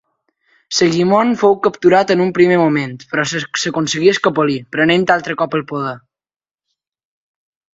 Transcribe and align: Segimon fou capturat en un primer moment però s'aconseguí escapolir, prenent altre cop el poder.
Segimon 0.75 1.33
fou 1.41 1.57
capturat 1.67 2.13
en 2.15 2.23
un 2.25 2.31
primer 2.37 2.57
moment 2.61 2.95
però 3.11 3.27
s'aconseguí 3.65 4.09
escapolir, 4.15 4.57
prenent 4.77 5.07
altre 5.17 5.37
cop 5.43 5.59
el 5.61 5.67
poder. 5.75 5.95